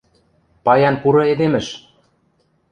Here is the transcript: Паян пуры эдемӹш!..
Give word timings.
Паян 0.65 0.95
пуры 1.01 1.23
эдемӹш!.. 1.31 1.67